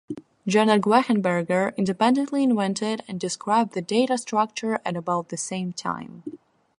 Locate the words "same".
5.37-5.73